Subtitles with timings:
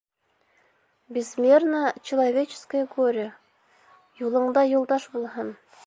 [1.17, 3.27] Безмерно человеческое горе,
[4.25, 5.55] Юлыңда юлдаш булһын